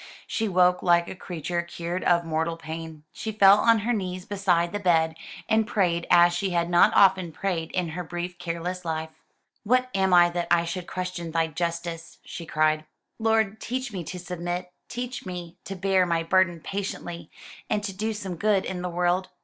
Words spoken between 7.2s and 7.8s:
prayed